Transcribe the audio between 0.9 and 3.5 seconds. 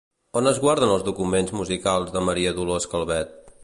els documents musicals de Maria Dolors Calvet?